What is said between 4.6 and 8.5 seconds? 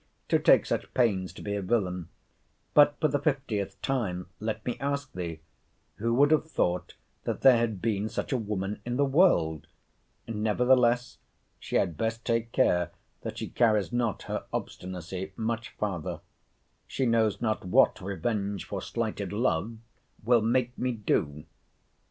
me ask thee, Who would have thought that there had been such a